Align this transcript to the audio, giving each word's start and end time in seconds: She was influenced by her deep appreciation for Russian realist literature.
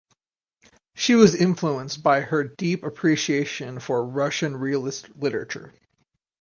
She 0.95 1.13
was 1.13 1.35
influenced 1.35 2.01
by 2.01 2.21
her 2.21 2.43
deep 2.43 2.83
appreciation 2.83 3.79
for 3.79 4.03
Russian 4.03 4.55
realist 4.57 5.15
literature. 5.15 5.75